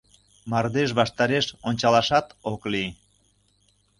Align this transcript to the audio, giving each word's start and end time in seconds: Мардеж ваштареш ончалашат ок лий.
Мардеж 0.49 0.89
ваштареш 0.99 1.45
ончалашат 1.67 2.27
ок 2.51 2.61
лий. 2.71 2.89